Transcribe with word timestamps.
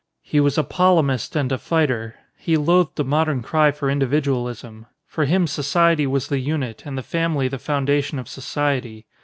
He 0.23 0.39
was 0.39 0.57
a 0.57 0.63
polemist 0.63 1.35
and 1.35 1.51
a 1.51 1.59
fighter. 1.59 2.15
He 2.35 2.57
loathed 2.57 2.95
the 2.95 3.03
modern 3.03 3.43
cry 3.43 3.69
for 3.69 3.87
individualism. 3.87 4.87
For 5.05 5.25
him 5.25 5.45
society 5.45 6.07
was 6.07 6.27
the 6.27 6.39
unit, 6.39 6.81
and 6.87 6.97
the 6.97 7.03
family 7.03 7.47
the 7.47 7.59
foun 7.59 7.85
dation 7.85 8.17
of 8.17 8.27
society. 8.27 9.05